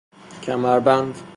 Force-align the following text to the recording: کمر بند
کمر 0.43 0.79
بند 0.79 1.15